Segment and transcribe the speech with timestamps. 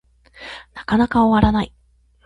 [0.73, 1.71] なかなか終わらない